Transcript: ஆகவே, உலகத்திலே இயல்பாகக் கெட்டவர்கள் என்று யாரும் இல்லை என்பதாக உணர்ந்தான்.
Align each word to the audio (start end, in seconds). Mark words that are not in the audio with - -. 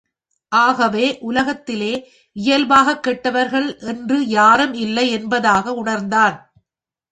ஆகவே, 0.49 1.17
உலகத்திலே 1.19 2.11
இயல்பாகக் 2.31 3.03
கெட்டவர்கள் 3.03 3.77
என்று 3.79 4.27
யாரும் 4.27 4.73
இல்லை 4.73 5.09
என்பதாக 5.09 5.73
உணர்ந்தான். 5.73 6.53